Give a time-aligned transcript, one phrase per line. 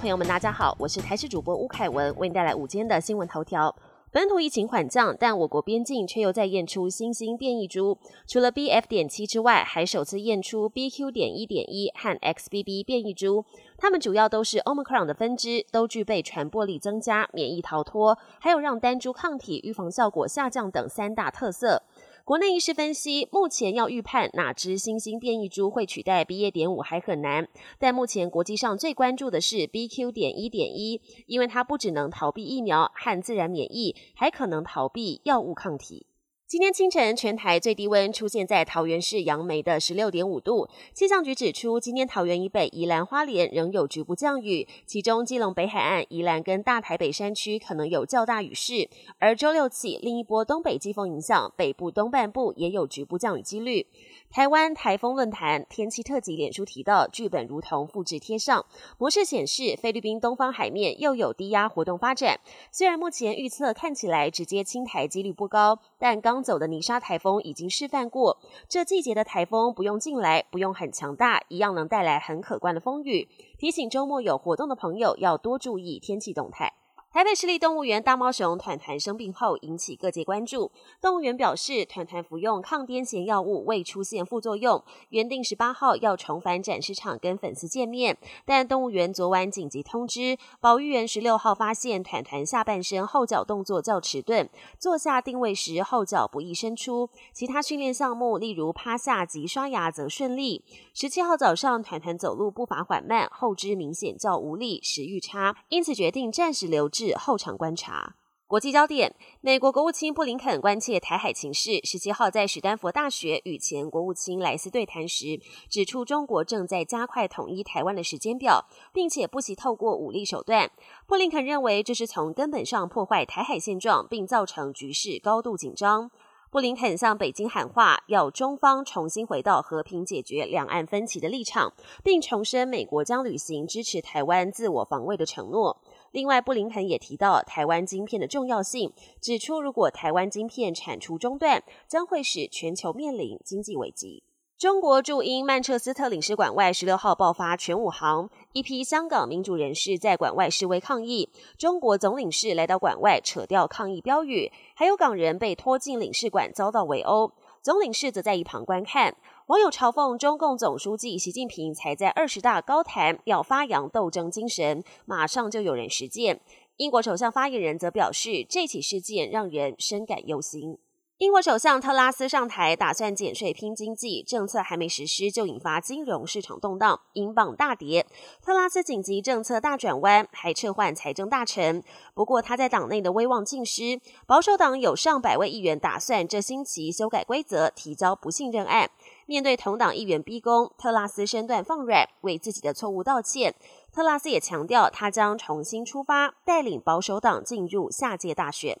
[0.00, 3.76] 朋友们，大家好，我是台视主播吴凯文，为您带来午间的新闻头条。
[4.10, 7.98] 本土疫情缓降，但我国边境却又在验出新兴变异株。
[8.26, 8.86] 除了 BF.
[8.88, 11.10] 点七之外，还首次验出 BQ.
[11.12, 13.44] 点一点一和 XBB 变异株。
[13.76, 21.82] 它们主要都是 Omicron 的分支，都具备传播力增加、免疫逃脱，还有让单株抗体预防效果下降等三大特色。
[22.30, 26.52] 国内医师分析，目前要预判哪只新兴变异株会取代 BA.
[26.52, 30.12] 点五还很难，但目前国际上最关注的是 BQ.
[30.12, 36.06] 点一点一，因为它不只能逃避疫苗和自然免疫，还可能逃避药物抗体。
[36.50, 40.68] 今天清晨，全台最低温出现在桃园市杨梅的十六点五度。
[40.92, 48.90] 气象局指出，今天桃园以北、宜兰花莲仍有局部降雨，其中基隆北海岸、宜兰跟大台北山区可能有较大雨势。
[49.20, 53.86] 而周六起，另一波东北季风影响，北部东半部也有局部降雨几率。
[54.28, 58.66] 台湾台风论坛天气特辑脸书提到，剧本如同复制贴上，
[58.98, 62.40] 模式显示菲律宾东方海面又有低压活动发展。
[62.72, 68.38] 虽然目前预测看起来直接侵台几率不高，但刚走的泥沙台风已经示范过，
[68.68, 73.28] 这季节的台风不用进来，不用很强大，一样能带来很可观的风雨。
[73.58, 76.79] 提醒周末有活动的朋友要多注意天气动态。
[77.12, 80.70] 台北市立动物园大猫熊团团生病后，引起各界关注。
[81.00, 100.62] 动物园表示，团团服用抗癫痫药物未出现副作用，原定十八号要重返展示场跟粉丝见面，但动物园昨晚紧急通知，保育员十六号发现团团下半身后脚动作较迟钝，坐下定位时后脚不易伸出，其他训练项目例如趴下及刷牙则顺利。
[100.94, 106.88] 十七号早上，团团走路步伐缓慢，后肢明显较无力，食欲差，因此决定暂时留。
[107.00, 108.16] 至后场观察。
[108.46, 111.80] 国际焦点：美国国务卿布林肯关切台海情势。
[111.84, 115.40] 十七号在史丹佛大学与前国务卿莱斯对谈时，
[115.70, 120.70] 指出中国正在加快统一台湾的时间表，并且不惜透过武力手段。
[121.06, 126.10] 布林肯认为这是从根本上破坏台海现状，并造成局势高度紧张。
[126.50, 131.72] 布林肯向北京喊话，要中方重新回到和平解决两岸分歧的立场，
[132.02, 135.80] 并重申美国将履行支持台湾自我防卫的承诺。
[136.12, 144.24] 另外，布林肯也提到台湾晶片的重要性，指出如果台湾晶片产出中断，将会使全球面临经济危机。
[144.58, 157.32] 中国驻英曼彻斯特领事馆外十六号爆发全武行，一批香港民主人士在馆外示威抗议，中国总领事来到馆外扯掉抗议标语，还有港人被拖进领事馆遭到围殴，
[157.62, 159.16] 总领事则在一旁观看。
[159.50, 166.40] 网友嘲讽中共总书记习近平才在二十大高谈要发扬斗争精神，马上就有人实践。
[166.76, 170.78] 英国首相发言人则表示，这起事件让人深感忧心。
[171.20, 178.06] 英国首相特拉斯上台，打算减税拼经济，政策还没实施就引发金融市场动荡，英镑大跌。
[178.42, 181.84] 特拉斯紧急政策大转弯，还撤换财政大臣。
[182.14, 188.90] 不过他在党内的威望尽失，保守党有上百位议员打算这星期修改规则，提交不信任案。
[189.26, 193.54] 面对同党议员逼宫，特拉斯身段放软，为自己的错误道歉。
[193.92, 198.80] 特拉斯也强调，他将重新出发，带领保守党进入下届大选。